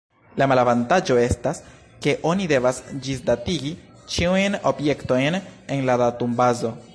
[0.41, 1.59] La malavantaĝo estas,
[2.05, 3.75] ke oni devas ĝisdatigi
[4.15, 6.75] ĉiujn objektojn en la datumbazo.